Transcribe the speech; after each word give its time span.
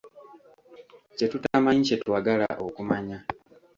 Kye 1.15 1.25
tutamanyi, 1.31 1.81
kye 1.87 1.97
twagala 2.01 2.47
okumanya. 2.65 3.17